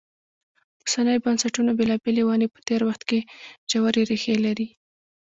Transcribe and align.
اوسنیو 0.81 1.23
بنسټونو 1.25 1.71
بېلابېلې 1.79 2.23
ونې 2.25 2.47
په 2.53 2.59
تېر 2.67 2.81
وخت 2.87 3.01
کې 3.09 3.19
ژورې 3.71 4.01
ریښې 4.09 4.35
لري. 4.45 4.67